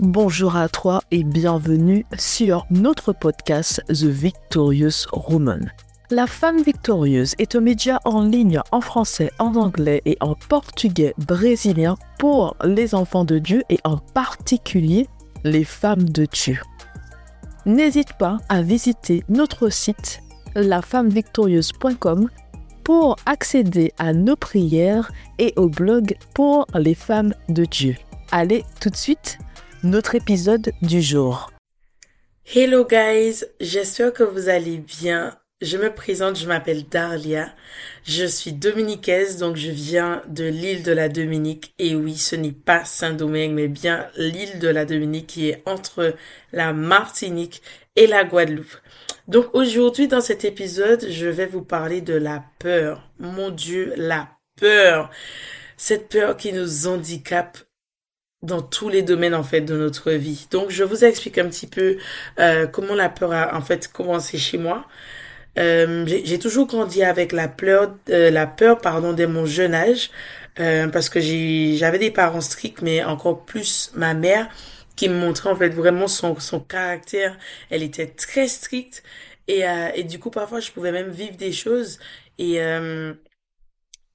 [0.00, 5.72] Bonjour à toi et bienvenue sur notre podcast The Victorious Woman.
[6.10, 11.14] La femme victorieuse est un média en ligne en français, en anglais et en portugais
[11.18, 15.08] brésilien pour les enfants de Dieu et en particulier
[15.42, 16.60] les femmes de Dieu.
[17.66, 20.20] N'hésite pas à visiter notre site
[20.54, 22.28] lafemmevictorieuse.com
[22.84, 25.10] pour accéder à nos prières
[25.40, 27.96] et au blog pour les femmes de Dieu.
[28.30, 29.38] Allez tout de suite,
[29.84, 31.52] notre épisode du jour.
[32.54, 35.36] Hello guys, j'espère que vous allez bien.
[35.60, 37.52] Je me présente, je m'appelle Darlia.
[38.04, 41.74] Je suis dominicaise, donc je viens de l'île de la Dominique.
[41.78, 46.14] Et oui, ce n'est pas Saint-Domingue, mais bien l'île de la Dominique qui est entre
[46.52, 47.60] la Martinique
[47.96, 48.76] et la Guadeloupe.
[49.26, 53.10] Donc aujourd'hui, dans cet épisode, je vais vous parler de la peur.
[53.18, 55.10] Mon Dieu, la peur.
[55.76, 57.58] Cette peur qui nous handicape
[58.42, 60.46] dans tous les domaines en fait de notre vie.
[60.50, 61.98] Donc je vous explique un petit peu
[62.38, 64.86] euh, comment la peur a en fait commencé chez moi.
[65.58, 70.10] Euh, j'ai toujours grandi avec la peur, euh, la peur pardon dès mon jeune âge
[70.92, 74.48] parce que j'avais des parents stricts mais encore plus ma mère
[74.98, 77.38] qui me montrait en fait vraiment son, son caractère.
[77.70, 79.04] Elle était très stricte
[79.46, 82.00] et, euh, et du coup parfois je pouvais même vivre des choses
[82.38, 83.14] et euh,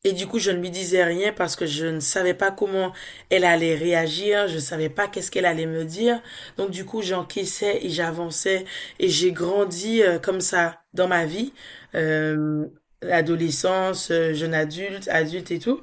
[0.03, 2.93] et du coup je ne lui disais rien parce que je ne savais pas comment
[3.29, 6.21] elle allait réagir, je savais pas qu'est-ce qu'elle allait me dire.
[6.57, 8.65] Donc du coup j'encaissais et j'avançais
[8.99, 11.53] et j'ai grandi euh, comme ça dans ma vie,
[11.95, 12.65] euh,
[13.01, 15.81] l'adolescence, jeune adulte, adulte et tout.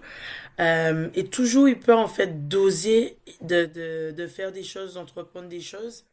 [0.61, 5.49] Euh, et toujours eu peur en fait d'oser, de, de, de, faire des choses, d'entreprendre
[5.49, 6.05] des choses.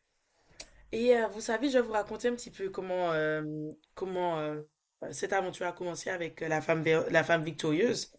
[0.92, 4.62] Et euh, vous savez, je vais vous raconter un petit peu comment, euh, comment euh,
[5.12, 8.12] cette aventure a commencé avec la femme, la femme victorieuse.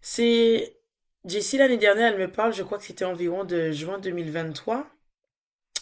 [0.00, 0.76] C'est
[1.24, 4.86] Jessie l'année dernière, elle me parle, je crois que c'était environ de juin 2023.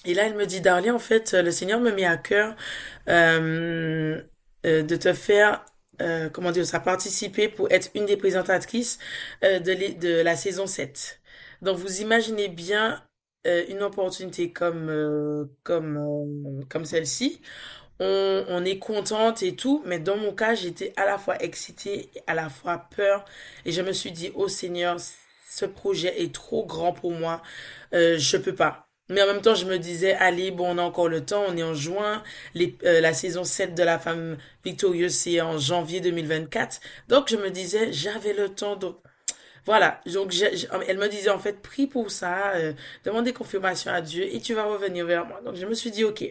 [0.07, 2.57] Et là, elle me dit, Darlie, en fait, le Seigneur me met à cœur
[3.07, 4.25] de
[4.97, 5.65] te faire
[6.01, 8.99] euh, comment dire, ça participer pour être une des présentatrices
[9.45, 11.21] euh, de, la saison 7.
[11.63, 13.03] Donc vous imaginez bien
[13.47, 17.43] euh, une opportunité comme euh, comme euh, comme celle-ci.
[18.01, 22.11] On, on est contente et tout, mais dans mon cas, j'étais à la fois excitée,
[22.27, 23.25] à la fois peur,
[23.67, 24.97] et je me suis dit, oh Seigneur,
[25.51, 27.43] ce projet est trop grand pour moi,
[27.95, 28.87] euh, je peux pas.
[29.09, 31.57] Mais en même temps, je me disais, allez, bon, on a encore le temps, on
[31.57, 32.23] est en juin,
[32.55, 36.81] les, euh, la saison 7 de la femme victorieuse, c'est en janvier 2024.
[37.09, 38.99] Donc, je me disais, j'avais le temps, donc,
[39.67, 40.01] voilà.
[40.07, 40.35] Donc,
[40.89, 42.73] elle me disait, en fait, prie pour ça, euh,
[43.05, 45.41] demandez confirmation à Dieu et tu vas revenir vers moi.
[45.45, 46.25] Donc, je me suis dit, ok.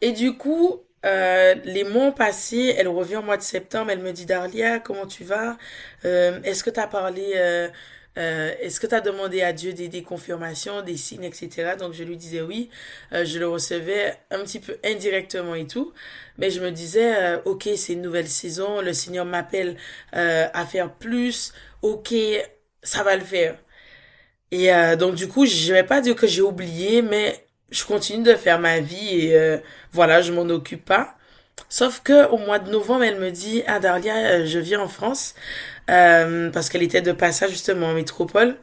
[0.00, 4.00] Et du coup, euh, les mois ont passé, elle revient au mois de septembre, elle
[4.00, 5.56] me dit, Darlia, comment tu vas?
[6.04, 7.68] Euh, est-ce que tu as parlé, euh,
[8.18, 11.76] euh, est-ce que tu as demandé à Dieu des, des, confirmations, des signes, etc.
[11.78, 12.68] Donc je lui disais oui,
[13.12, 15.92] euh, je le recevais un petit peu indirectement et tout,
[16.36, 19.76] mais je me disais, euh, ok, c'est une nouvelle saison, le Seigneur m'appelle
[20.12, 22.14] à faire plus, ok,
[22.82, 23.56] ça va le faire.
[24.50, 28.34] Et donc du coup, je vais pas dire que j'ai oublié, mais je continue de
[28.34, 29.58] faire ma vie et
[29.92, 31.14] voilà, je m'en occupe pas.
[31.68, 35.34] Sauf que au mois de novembre, elle me dit, ah Darlia, je viens en France
[35.90, 38.56] euh, parce qu'elle était de passage justement en métropole.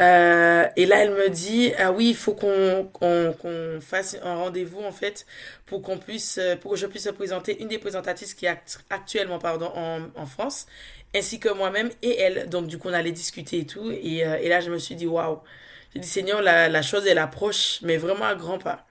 [0.00, 4.36] Euh, et là, elle me dit ah oui, il faut qu'on qu'on qu'on fasse un
[4.36, 5.26] rendez-vous en fait
[5.66, 8.58] pour qu'on puisse pour que je puisse présenter une des présentatrices qui est
[8.90, 10.66] actuellement pardon en en France
[11.14, 12.48] ainsi que moi-même et elle.
[12.48, 13.90] Donc du coup, on allait discuter et tout.
[13.90, 15.40] Et, euh, et là, je me suis dit waouh.
[15.94, 18.86] J'ai dit Seigneur, la la chose elle approche, mais vraiment à grands pas.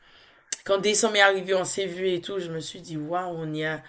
[0.65, 3.53] Quand décembre est arrivé, on s'est vu et tout, je me suis dit waouh, on
[3.53, 3.83] y a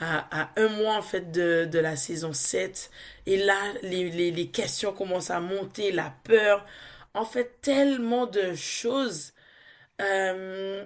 [0.00, 2.90] à, à, un mois en fait de, de la saison 7.
[3.26, 6.64] Et là, les, les, les questions commencent à monter, la peur.
[7.14, 9.32] En fait, tellement de choses.
[10.00, 10.84] Euh,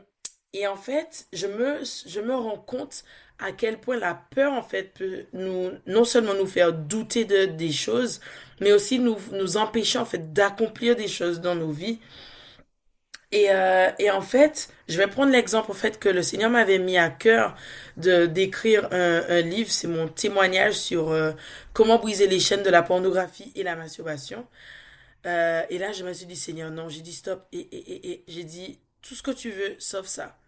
[0.53, 3.05] et en fait, je me, je me rends compte
[3.39, 7.47] à quel point la peur, en fait, peut nous, non seulement nous faire douter de,
[7.47, 8.21] des choses,
[8.61, 12.01] mais aussi nous, nous empêcher, en fait, d'accomplir des choses dans nos vies.
[13.31, 16.79] Et, euh, et en fait, je vais prendre l'exemple en fait que le Seigneur m'avait
[16.79, 17.55] mis à cœur
[17.99, 21.33] de d'écrire un, un livre, c'est mon témoignage sur euh,
[21.75, 24.47] comment briser les chaînes de la pornographie et la masturbation.
[25.27, 28.11] Euh, et là, je me suis dit Seigneur, non, j'ai dit stop et et et,
[28.13, 30.39] et j'ai dit tout ce que tu veux sauf ça.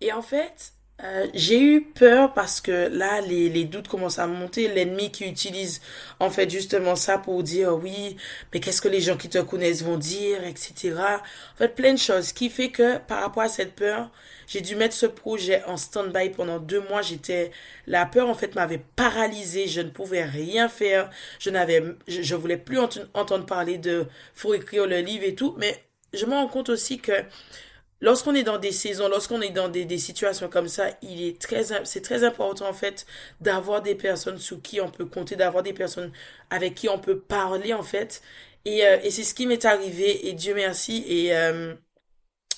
[0.00, 4.28] Et en fait, euh, j'ai eu peur parce que là, les, les doutes commencent à
[4.28, 4.68] monter.
[4.68, 5.80] L'ennemi qui utilise
[6.20, 8.16] en fait justement ça pour dire oui,
[8.52, 10.94] mais qu'est-ce que les gens qui te connaissent vont dire, etc.
[11.54, 14.10] En fait, plein de choses qui fait que par rapport à cette peur,
[14.46, 17.02] j'ai dû mettre ce projet en stand-by pendant deux mois.
[17.02, 17.50] J'étais,
[17.88, 19.66] la peur en fait m'avait paralysée.
[19.66, 21.10] Je ne pouvais rien faire.
[21.40, 25.56] Je n'avais, je, je voulais plus entendre parler de faut écrire le livre et tout,
[25.58, 25.82] mais
[26.12, 27.12] je me rends compte aussi que
[28.04, 31.40] lorsqu'on est dans des saisons, lorsqu'on est dans des, des, situations comme ça, il est
[31.40, 33.06] très, c'est très important en fait
[33.40, 36.12] d'avoir des personnes sous qui on peut compter, d'avoir des personnes
[36.50, 38.20] avec qui on peut parler en fait.
[38.66, 41.74] Et, euh, et c'est ce qui m'est arrivé et Dieu merci et euh,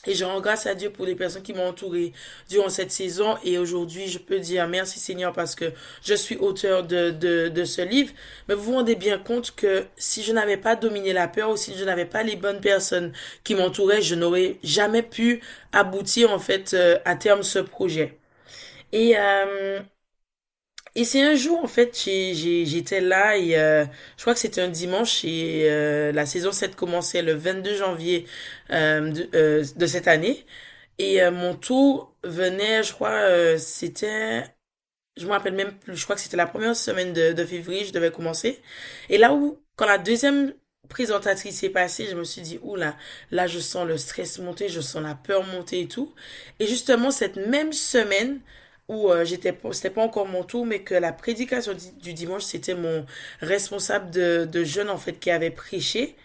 [0.06, 2.12] et je rends grâce à Dieu pour les personnes qui m'ont entouré
[2.48, 3.36] durant cette saison.
[3.44, 5.72] Et aujourd'hui, je peux dire merci Seigneur parce que
[6.04, 8.12] je suis auteur de, de, de ce livre.
[8.48, 11.56] Mais vous vous rendez bien compte que si je n'avais pas dominé la peur ou
[11.56, 13.12] si je n'avais pas les bonnes personnes
[13.44, 15.40] qui m'entouraient, je n'aurais jamais pu
[15.72, 18.18] aboutir en fait euh, à terme ce projet.
[18.92, 19.80] Et euh,
[20.96, 23.84] et c'est un jour, en fait, j'étais là et euh,
[24.16, 28.26] je crois que c'était un dimanche et euh, la saison 7 commençait le 22 janvier
[28.70, 30.46] euh, de, de, cette année.
[30.98, 34.44] Et mon tour venait, je crois, c'était...
[35.18, 37.84] Je me rappelle même plus, je crois que c'était la première semaine de, de février,
[37.84, 38.62] je devais commencer.
[39.10, 40.54] Et là où, quand la deuxième
[40.88, 42.96] présentatrice est passée, je me suis dit, oula,
[43.30, 46.14] là, je sens le stress monter, je sens la peur monter et tout.
[46.58, 48.40] Et justement, cette même semaine,
[48.88, 52.74] où euh, j'étais c'était pas encore mon tour mais que la prédication du, dimanche c'était
[52.74, 53.04] mon
[53.40, 56.16] responsable de, de en fait qui avait prêché.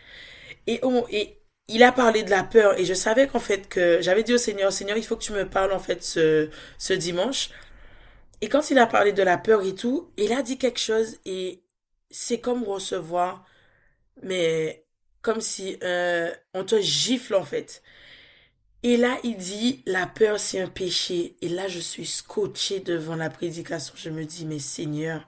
[0.68, 2.80] Et on, et il a parlé de la peur.
[2.80, 5.34] Et je savais qu'en fait que j'avais dit au Seigneur Seigneur il faut que tu
[5.34, 7.50] me parles en fait ce ce dimanche.
[8.42, 11.18] Et quand il a parlé de la peur et tout il a dit quelque chose
[11.26, 11.64] et
[12.12, 13.46] c'est comme recevoir
[14.24, 14.86] mais
[15.22, 17.84] comme si euh, on te gifle en fait
[18.84, 21.36] et là, il dit, la peur, c'est un péché.
[21.42, 23.94] Et là, je suis scotché devant la prédication.
[23.96, 25.28] Je me dis, mais Seigneur,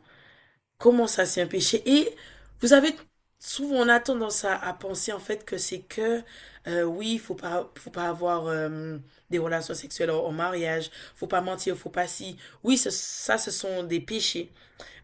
[0.79, 1.83] comment ça, c'est un péché?
[1.85, 2.15] Et
[2.61, 2.95] vous avez,
[3.39, 6.23] souvent, on a tendance à, penser, en fait, que c'est que,
[6.67, 8.97] euh, oui, il faut pas, faut pas avoir euh,
[9.29, 12.37] des relations sexuelles au, mariage, faut pas mentir, faut pas si.
[12.63, 14.51] Oui, ça, ce sont des péchés.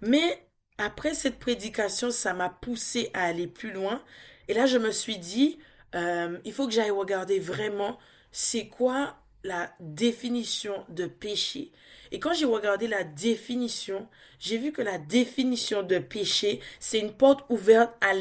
[0.02, 0.44] Mais
[0.80, 4.02] après cette prédication, ça m'a poussé à aller plus loin.
[4.48, 5.60] Et là, je me suis dit,
[5.96, 8.00] euh, il faut que j'aille regarder vraiment
[8.32, 11.72] c'est quoi la définition de péché?
[12.12, 14.08] Et quand j'ai regardé la définition,
[14.40, 18.14] j'ai vu que la définition de péché, c'est une porte ouverte à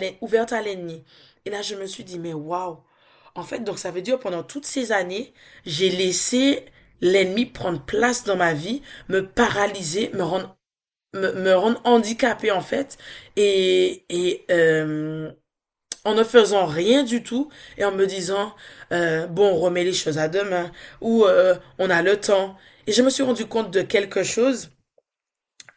[0.63, 1.05] l'ennemi.
[1.45, 2.79] Et là, je me suis dit, mais waouh!
[3.35, 5.33] En fait, donc ça veut dire pendant toutes ces années,
[5.65, 6.67] j'ai laissé
[7.01, 10.57] l'ennemi prendre place dans ma vie, me paralyser, me rendre
[11.15, 12.99] me, rendre handicapé en fait
[13.37, 15.33] et et euh,
[16.09, 18.55] en ne faisant rien du tout et en me disant
[18.93, 20.71] euh, bon on remet les choses à demain
[21.03, 22.57] ou euh, on a le temps.
[22.87, 24.71] Et je me suis rendu compte de quelque chose.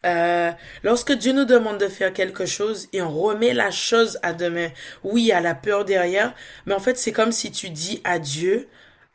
[0.05, 0.51] Euh,
[0.83, 4.69] lorsque Dieu nous demande de faire quelque chose et on remet la chose à demain,
[5.03, 6.33] oui, il y a la peur derrière,
[6.65, 8.67] mais en fait, c'est comme si tu dis à Dieu,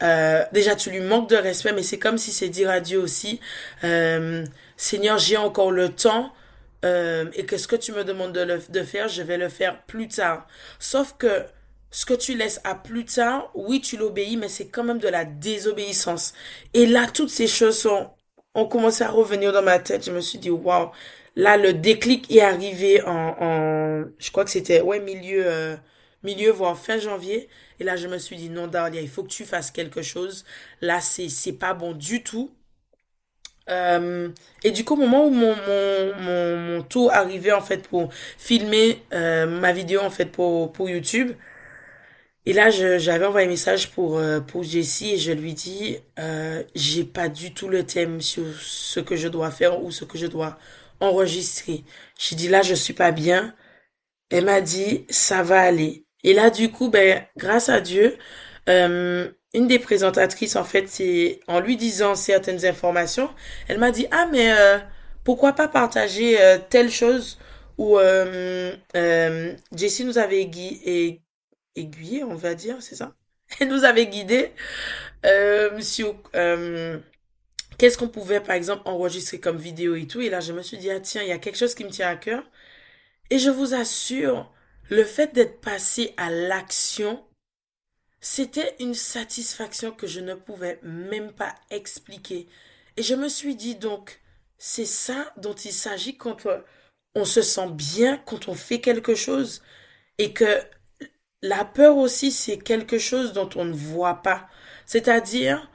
[0.02, 3.00] euh, déjà tu lui manques de respect, mais c'est comme si c'est dire à Dieu
[3.00, 3.40] aussi,
[3.82, 4.44] euh,
[4.76, 6.32] Seigneur, j'ai encore le temps
[6.87, 9.50] euh, et que ce que tu me demandes de, le, de faire, je vais le
[9.50, 10.47] faire plus tard.
[10.81, 11.44] Sauf que
[11.91, 15.09] ce que tu laisses à plus tard, oui, tu l'obéis, mais c'est quand même de
[15.09, 16.35] la désobéissance.
[16.75, 18.11] Et là, toutes ces choses sont,
[18.55, 20.05] ont commencé à revenir dans ma tête.
[20.06, 20.91] Je me suis dit, waouh,
[21.37, 25.77] là, le déclic est arrivé en, en je crois que c'était, ouais, milieu, euh,
[26.23, 27.49] milieu, voire fin janvier.
[27.81, 30.44] Et là, je me suis dit, non, Daria, il faut que tu fasses quelque chose.
[30.81, 32.56] Là, c'est, c'est pas bon du tout.
[33.68, 34.28] Euh,
[34.62, 38.12] et du coup, au moment où mon, mon, mon, mon, tour arrivait en fait pour
[38.38, 41.32] filmer euh, ma vidéo en fait pour, pour YouTube,
[42.46, 46.62] et là j'avais envoyé un message pour, euh, pour Jessie et je lui dis, euh,
[46.76, 50.16] j'ai pas du tout le thème sur ce que je dois faire ou ce que
[50.16, 50.56] je dois
[51.00, 51.85] enregistrer.
[52.18, 53.54] J'ai dit là je suis pas bien.
[54.30, 56.06] Elle m'a dit ça va aller.
[56.25, 58.16] Et là du coup, ben grâce à Dieu,
[58.68, 63.30] euh, une des présentatrices, en fait, c'est en lui disant certaines informations,
[63.68, 64.78] elle m'a dit ah mais euh,
[65.25, 67.38] pourquoi pas partager euh, telle chose?
[67.78, 68.75] Où euh,
[69.75, 71.22] Jessie nous avait aiguillé,
[72.25, 73.14] on va dire, c'est ça?
[73.60, 74.52] Elle nous avait guidé
[75.80, 76.16] sur
[77.78, 80.20] qu'est-ce qu'on pouvait par exemple enregistrer comme vidéo et tout.
[80.20, 81.90] Et là, je me suis dit ah tiens, il y a quelque chose qui me
[81.90, 82.42] tient à cœur.
[83.30, 84.52] Et je vous assure,
[84.88, 87.25] le fait d'être passé à l'action
[88.28, 92.49] c'était une satisfaction que je ne pouvais même pas expliquer.
[92.97, 94.21] Et je me suis dit donc,
[94.59, 96.45] c'est ça dont il s'agit quand
[97.14, 99.62] on se sent bien, quand on fait quelque chose.
[100.18, 100.61] Et que
[101.40, 104.49] la peur aussi, c'est quelque chose dont on ne voit pas.
[104.87, 105.71] C'est-à-dire,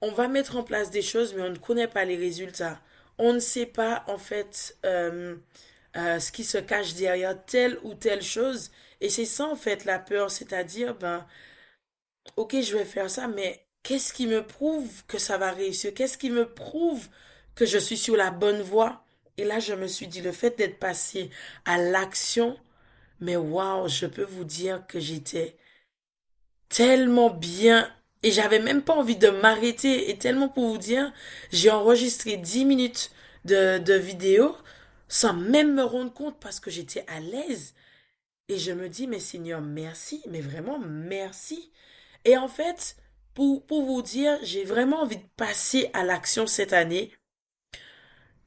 [0.00, 2.80] on va mettre en place des choses, mais on ne connaît pas les résultats.
[3.18, 5.34] On ne sait pas, en fait, euh,
[5.96, 8.70] euh, ce qui se cache derrière telle ou telle chose.
[9.00, 10.30] Et c'est ça, en fait, la peur.
[10.30, 11.26] C'est-à-dire, ben,
[12.36, 15.94] ok, je vais faire ça, mais qu'est-ce qui me prouve que ça va réussir?
[15.94, 17.08] Qu'est-ce qui me prouve
[17.54, 19.04] que je suis sur la bonne voie?
[19.38, 21.30] Et là, je me suis dit, le fait d'être passé
[21.64, 22.58] à l'action,
[23.20, 25.56] mais waouh, je peux vous dire que j'étais
[26.68, 27.90] tellement bien
[28.22, 31.12] et j'avais même pas envie de m'arrêter et tellement pour vous dire,
[31.52, 33.10] j'ai enregistré 10 minutes
[33.44, 34.56] de, de vidéo
[35.08, 37.74] sans même me rendre compte parce que j'étais à l'aise.
[38.48, 41.70] Et je me dis, mais Seigneur, merci, mais vraiment merci.
[42.26, 42.96] Et en fait,
[43.34, 47.12] pour, pour vous dire, j'ai vraiment envie de passer à l'action cette année.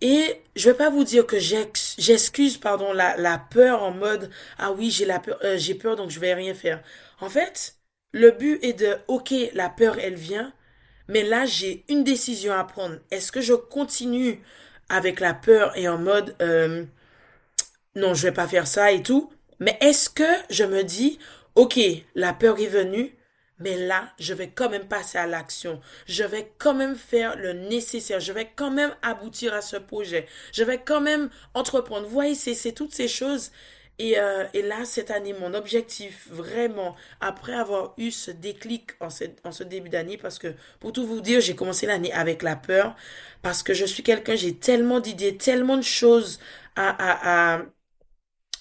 [0.01, 4.71] Et je vais pas vous dire que j'excuse, pardon, la, la peur en mode, ah
[4.73, 6.83] oui, j'ai la peur, euh, j'ai peur, donc je vais rien faire.
[7.21, 7.77] En fait,
[8.11, 10.53] le but est de, ok, la peur, elle vient,
[11.07, 12.97] mais là, j'ai une décision à prendre.
[13.11, 14.41] Est-ce que je continue
[14.89, 16.85] avec la peur et en mode, euh,
[17.95, 21.19] non, je vais pas faire ça et tout, mais est-ce que je me dis,
[21.55, 21.79] ok,
[22.15, 23.15] la peur est venue,
[23.59, 25.81] mais là, je vais quand même passer à l'action.
[26.07, 28.19] Je vais quand même faire le nécessaire.
[28.19, 30.27] Je vais quand même aboutir à ce projet.
[30.53, 32.05] Je vais quand même entreprendre.
[32.07, 33.51] Vous voyez, c'est toutes ces choses.
[34.01, 39.09] Et, euh, et, là, cette année, mon objectif, vraiment, après avoir eu ce déclic en,
[39.43, 42.55] en ce début d'année, parce que pour tout vous dire, j'ai commencé l'année avec la
[42.55, 42.95] peur,
[43.41, 46.39] parce que je suis quelqu'un, j'ai tellement d'idées, tellement de choses
[46.77, 47.61] à, à, à,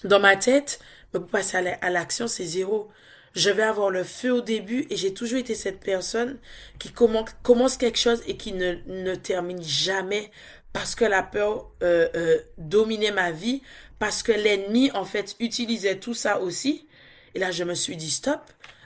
[0.03, 0.79] dans ma tête,
[1.13, 2.89] mais pour passer à l'action, c'est zéro
[3.35, 6.37] je vais avoir le feu au début et j'ai toujours été cette personne
[6.79, 10.31] qui commence, quelque chose et qui ne, ne termine jamais
[10.73, 13.61] parce que la peur euh, euh, dominait ma vie,
[13.97, 16.87] parce que l'ennemi en fait utilisait tout ça aussi.
[17.35, 18.41] Et là je me suis dit stop.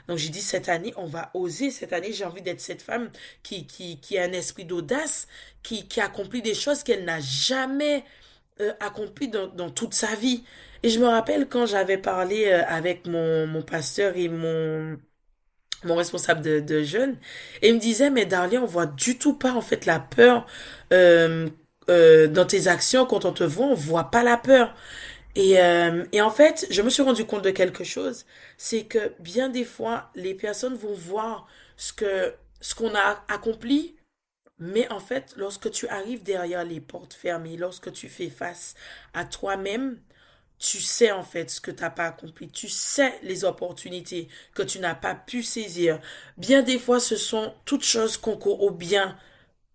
[0.08, 1.70] Donc j'ai dit cette année on va oser.
[1.70, 3.10] Cette année j'ai envie d'être cette femme
[3.42, 5.26] qui qui qui a un esprit d'audace,
[5.62, 8.04] qui qui accomplit des choses qu'elle n'a jamais
[8.60, 10.44] euh, accompli dans, dans toute sa vie.
[10.84, 14.98] Et je me rappelle quand j'avais parlé euh, avec mon, mon pasteur et mon
[15.84, 17.16] mon responsable de, de jeunes,
[17.62, 20.46] et il me disait, mais Darlia, on voit du tout pas en fait la peur
[20.92, 21.48] euh,
[21.90, 23.06] euh, dans tes actions.
[23.06, 24.74] Quand on te voit, on voit pas la peur.
[25.36, 28.26] Et, euh, et en fait, je me suis rendu compte de quelque chose,
[28.58, 33.96] c'est que bien des fois, les personnes vont voir ce que ce qu'on a accompli
[34.58, 38.74] mais en fait, lorsque tu arrives derrière les portes fermées, lorsque tu fais face
[39.12, 39.98] à toi-même,
[40.64, 44.62] tu sais en fait ce que tu n'as pas accompli, tu sais les opportunités que
[44.62, 46.00] tu n'as pas pu saisir.
[46.36, 49.16] Bien des fois, ce sont toutes choses concourent au bien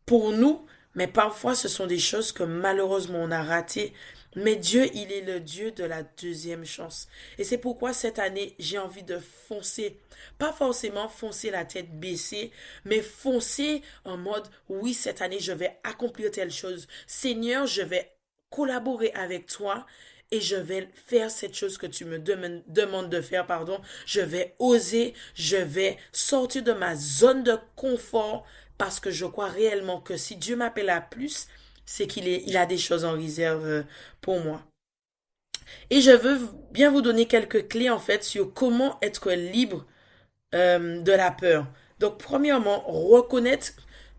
[0.06, 0.66] pour nous,
[0.96, 3.94] mais parfois ce sont des choses que malheureusement on a ratées
[4.36, 7.08] mais Dieu, il est le Dieu de la deuxième chance.
[7.40, 9.98] Et c'est pourquoi cette année, j'ai envie de foncer.
[10.38, 12.52] Pas forcément foncer la tête baissée,
[12.86, 16.88] mais foncer en mode, oui, cette année, je vais accomplir telle chose.
[17.08, 18.12] Seigneur, je vais
[18.52, 19.86] collaborer avec toi
[20.32, 23.80] et je vais faire cette chose que tu me demandes de faire, pardon.
[24.06, 28.46] Je vais oser, je vais sortir de ma zone de confort
[28.78, 31.48] parce que je crois réellement que si Dieu m'appelle à plus,
[31.86, 33.84] c'est qu'il il a des choses en réserve euh,
[34.22, 34.64] pour moi.
[35.90, 36.40] Et je veux
[36.72, 39.86] bien vous donner quelques clés en fait sur comment être libre
[40.56, 41.68] euh, de la peur.
[42.00, 43.74] Donc premièrement, reconnaître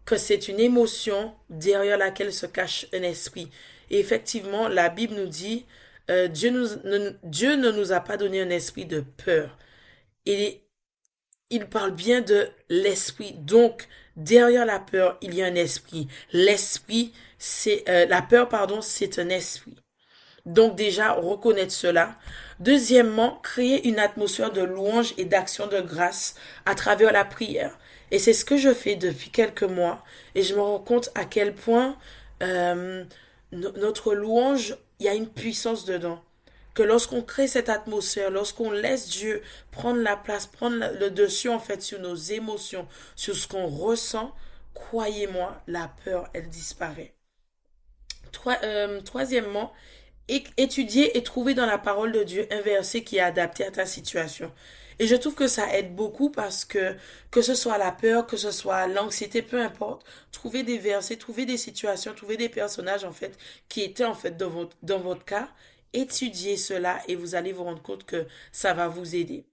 [0.04, 3.50] que c'est une émotion derrière laquelle se cache un esprit.
[3.90, 5.66] Et effectivement, la Bible nous dit,
[6.10, 9.56] euh, Dieu, ne, nous a pas donné un esprit de peur.
[10.26, 13.32] Il parle bien de l'esprit.
[13.32, 16.08] Donc, derrière la peur, il y a un esprit.
[16.32, 19.76] L'esprit, c'est euh, la peur, pardon, c'est un esprit.
[20.46, 22.16] Donc déjà, reconnaître cela.
[22.60, 26.34] Deuxièmement, créer une atmosphère de louange et d'action de grâce
[26.66, 27.78] à travers la prière.
[28.10, 30.02] Et c'est ce que je fais depuis quelques mois.
[30.34, 31.96] Et je me rends compte à quel point
[32.42, 33.04] euh,
[33.52, 36.22] notre louange, il y a une puissance dedans.
[36.74, 39.42] Que lorsqu'on crée cette atmosphère, lorsqu'on laisse Dieu
[39.72, 44.32] prendre la place, prendre le dessus en fait sur nos émotions, sur ce qu'on ressent,
[44.74, 47.14] croyez-moi, la peur, elle disparaît.
[48.46, 49.72] Euh, troisièmement,
[50.28, 53.86] étudier et trouver dans la parole de Dieu un verset qui est adapté à ta
[53.86, 54.52] situation.
[54.98, 56.94] Et je trouve que ça aide beaucoup parce que
[57.30, 61.46] que ce soit la peur, que ce soit l'anxiété, peu importe, trouver des versets, trouver
[61.46, 63.36] des situations, trouver des personnages en fait
[63.68, 65.48] qui étaient en fait dans votre, dans votre cas,
[65.92, 69.46] étudiez cela et vous allez vous rendre compte que ça va vous aider.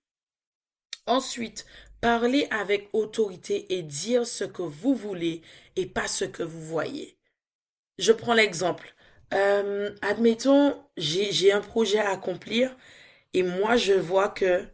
[1.07, 1.65] Ensuite,
[2.01, 5.41] parlez avec autorité et dire ce que vous voulez
[5.77, 7.17] et pas ce que vous voyez
[7.97, 8.93] je prends l'exemple.
[9.33, 12.75] Euh, admettons, j'ai un projet à accomplir
[13.33, 14.65] et moi je vois que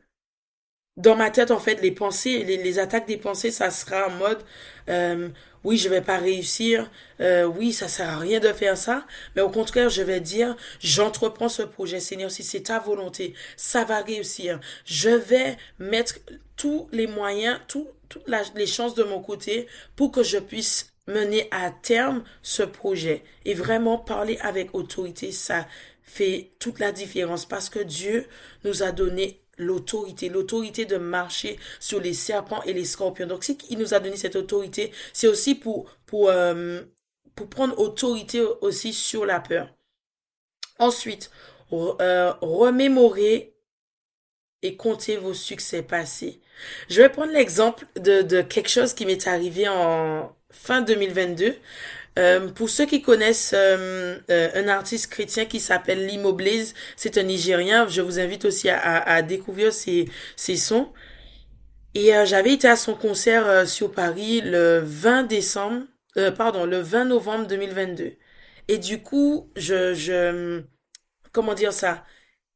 [0.98, 4.12] dans ma tête en fait les pensées, les, les attaques des pensées, ça sera en
[4.12, 4.44] mode
[4.90, 5.30] euh,
[5.64, 9.06] oui je vais pas réussir, euh, oui ça sert à rien de faire ça,
[9.36, 13.86] mais au contraire je vais dire j'entreprends ce projet Seigneur si c'est ta volonté, ça
[13.86, 14.60] va réussir.
[14.86, 16.16] Je vais mettre
[16.56, 17.88] tous les moyens, toutes
[18.56, 23.54] les chances de mon côté pour que je puisse mener à terme ce projet et
[23.54, 25.68] vraiment parler avec autorité, ça
[26.02, 28.26] fait toute la différence parce que Dieu
[28.64, 33.28] nous a donné l'autorité, l'autorité de marcher sur les serpents et les scorpions.
[33.28, 36.82] Donc, si il nous a donné cette autorité, c'est aussi pour, pour, euh,
[37.36, 39.70] pour prendre autorité aussi sur la peur.
[40.80, 41.30] Ensuite,
[41.72, 43.56] euh, remémorer
[44.62, 46.40] et compter vos succès passés.
[46.90, 51.56] Je vais prendre l'exemple de, de quelque chose qui m'est arrivé en fin 2022.
[52.20, 57.18] Euh, pour ceux qui connaissent euh, euh, un artiste chrétien qui s'appelle Limo Blaze, c'est
[57.18, 57.88] un Nigérien.
[57.88, 60.90] Je vous invite aussi à, à, découvrir ses, ses, sons.
[61.96, 65.84] Et j'avais été à son concert sur Paris le 20 décembre,
[66.38, 68.14] pardon, le 20 novembre 2022.
[68.68, 70.64] Et du coup, je, je,
[71.32, 72.04] comment dire ça?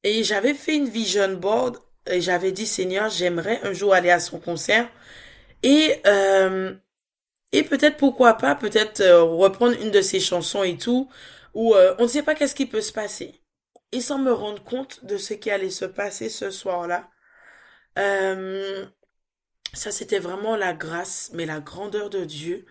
[0.03, 1.77] Et j'avais fait une vision board
[2.09, 4.89] et j'avais dit Seigneur, j'aimerais un jour aller à son concert.
[5.63, 6.73] Et euh,
[7.51, 11.09] et peut-être pourquoi pas, peut-être euh, reprendre une de ses chansons et tout,
[11.53, 13.41] où euh, on ne sait pas qu'est-ce qui peut se passer.
[13.91, 17.09] Et sans me rendre compte de ce qui allait se passer ce soir-là,
[17.99, 18.85] euh,
[19.73, 22.65] ça c'était vraiment la grâce, mais la grandeur de Dieu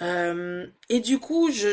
[0.00, 1.68] euh, et du coup, je,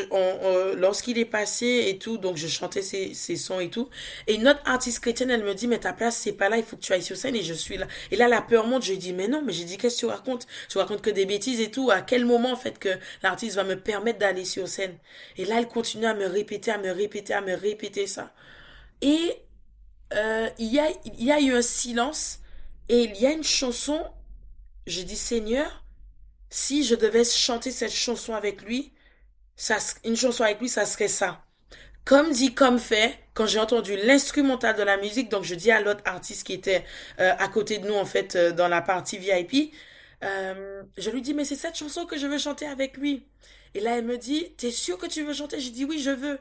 [0.75, 3.89] lorsqu'il est passé et tout, donc je chantais ses, ses sons et tout.
[4.27, 6.63] Et une autre artiste chrétienne, elle me dit, mais ta place, c'est pas là, il
[6.63, 7.87] faut que tu ailles sur scène et je suis là.
[8.11, 9.99] Et là, la peur monte, je lui dis, mais non, mais j'ai dit, qu'est-ce que
[10.01, 10.47] tu racontes?
[10.69, 11.91] Tu racontes que des bêtises et tout.
[11.91, 12.89] À quel moment, en fait, que
[13.23, 14.97] l'artiste va me permettre d'aller sur scène?
[15.37, 18.33] Et là, elle continue à me répéter, à me répéter, à me répéter ça.
[19.01, 19.33] Et,
[20.13, 22.39] euh, il y a, il y a eu un silence
[22.89, 24.03] et il y a une chanson,
[24.87, 25.83] je dis, Seigneur,
[26.49, 28.93] si je devais chanter cette chanson avec lui,
[29.55, 31.43] ça, une chanson avec lui, ça serait ça.
[32.05, 35.81] Comme dit, comme fait, quand j'ai entendu l'instrumental de la musique, donc je dis à
[35.81, 36.83] l'autre artiste qui était
[37.19, 39.73] euh, à côté de nous, en fait, euh, dans la partie VIP,
[40.23, 43.27] euh, je lui dis, mais c'est cette chanson que je veux chanter avec lui.
[43.75, 45.59] Et là, elle me dit, t'es sûr que tu veux chanter?
[45.59, 46.39] J'ai dit, oui, je veux.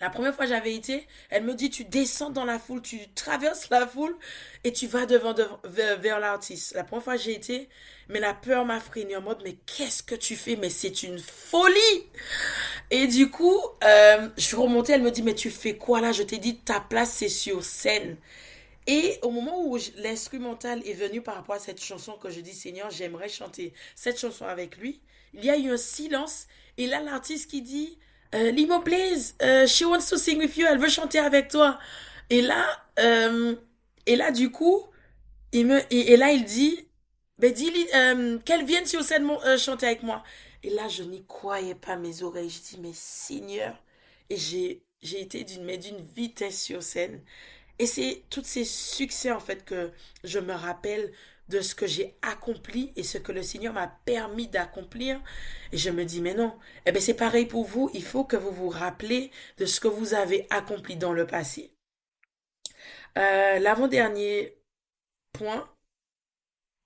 [0.00, 3.68] La première fois j'avais été, elle me dit tu descends dans la foule, tu traverses
[3.68, 4.16] la foule
[4.64, 6.74] et tu vas devant, vers, l'artiste.
[6.74, 7.68] La première fois j'ai été,
[8.08, 10.56] mais la peur m'a freiné en mode mais qu'est-ce que tu fais?
[10.56, 12.06] Mais c'est une folie.
[12.90, 16.12] Et du coup, euh, je suis remontée, elle me dit mais tu fais quoi là?
[16.12, 18.16] Je t'ai dit ta place c'est sur scène.
[18.86, 22.54] Et au moment où l'instrumental est venu par rapport à cette chanson que je dis
[22.54, 25.00] Seigneur, j'aimerais chanter cette chanson avec lui,
[25.34, 26.46] il y a eu un silence
[26.78, 27.98] et là l'artiste qui dit
[28.34, 31.78] euh, Limo please, uh, she wants to sing with you, elle veut chanter avec toi.
[32.30, 32.64] Et là,
[33.00, 33.56] euh,
[34.06, 34.86] et là du coup,
[35.52, 36.88] il et, là il dit,
[37.38, 40.22] ben dis euh, qu'elle vienne sur scène euh, chanter avec moi.
[40.62, 43.82] Et là je n'y croyais pas mes oreilles, je dis mais Seigneur,
[44.28, 47.22] et j'ai j'ai été d'une mais d'une vitesse sur scène.
[47.78, 49.90] Et c'est tous ces succès en fait que
[50.22, 51.12] je me rappelle
[51.50, 55.20] de ce que j'ai accompli et ce que le Seigneur m'a permis d'accomplir.
[55.72, 58.36] Et je me dis, mais non, eh bien c'est pareil pour vous, il faut que
[58.36, 61.72] vous vous rappelez de ce que vous avez accompli dans le passé.
[63.18, 64.56] Euh, l'avant-dernier
[65.32, 65.68] point,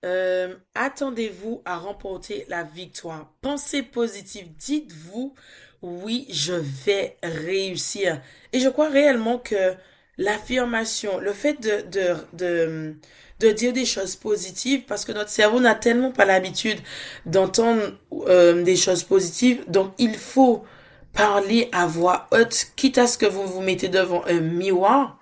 [0.05, 3.33] euh, attendez-vous à remporter la victoire.
[3.42, 5.35] Pensez positive, dites-vous,
[5.83, 8.20] oui, je vais réussir.
[8.53, 9.74] Et je crois réellement que
[10.18, 11.85] l'affirmation, le fait de,
[12.33, 12.94] de,
[13.40, 16.79] de dire des choses positives parce que notre cerveau n'a tellement pas l'habitude
[17.27, 17.98] d'entendre
[18.29, 19.64] euh, des choses positives.
[19.68, 20.64] Donc, il faut
[21.12, 25.18] parler à voix haute, quitte à ce que vous vous mettez devant un miroir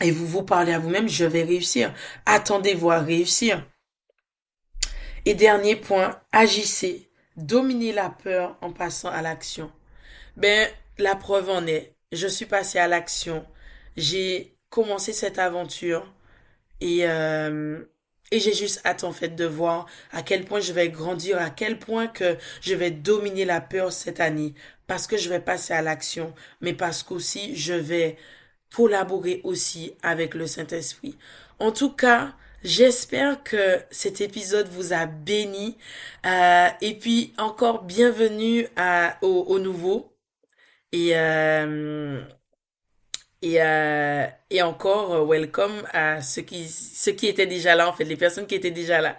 [0.00, 1.94] et vous vous parlez à vous-même, je vais réussir.
[2.26, 3.64] Attendez-vous à réussir.
[5.24, 7.08] Et dernier point, agissez.
[7.36, 9.70] Dominez la peur en passant à l'action.
[10.36, 11.94] Ben, la preuve en est.
[12.10, 13.46] Je suis passé à l'action.
[13.96, 16.12] J'ai commencé cette aventure.
[16.80, 17.84] Et, euh,
[18.30, 21.50] et j'ai juste hâte en fait de voir à quel point je vais grandir, à
[21.50, 24.54] quel point que je vais dominer la peur cette année.
[24.86, 28.16] Parce que je vais passer à l'action, mais parce qu'aussi je vais
[28.74, 31.16] collaborer aussi avec le Saint-Esprit.
[31.58, 35.76] En tout cas, J'espère que cet épisode vous a béni.
[36.26, 40.14] Euh, et puis encore bienvenue à, au, au nouveau.
[40.92, 42.22] Et euh,
[43.42, 47.92] et, euh, et encore, euh, welcome à ceux qui, ceux qui étaient déjà là, en
[47.92, 49.16] fait, les personnes qui étaient déjà là.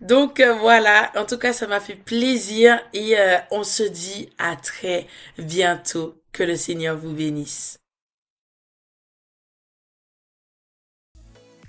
[0.00, 4.30] Donc euh, voilà, en tout cas, ça m'a fait plaisir et euh, on se dit
[4.38, 5.06] à très
[5.38, 6.18] bientôt.
[6.32, 7.78] Que le Seigneur vous bénisse.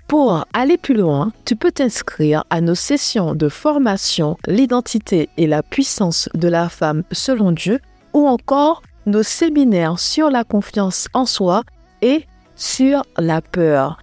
[0.08, 5.62] Pour aller plus loin, tu peux t'inscrire à nos sessions de formation L'identité et la
[5.62, 7.78] puissance de la femme selon Dieu
[8.14, 11.62] ou encore nos séminaires sur la confiance en soi
[12.02, 12.26] et
[12.56, 13.98] sur la peur.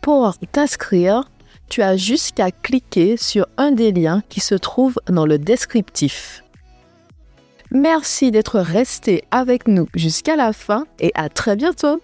[0.00, 1.30] Pour t'inscrire,
[1.68, 6.44] tu as juste qu'à cliquer sur un des liens qui se trouve dans le descriptif.
[7.70, 12.02] Merci d'être resté avec nous jusqu'à la fin et à très bientôt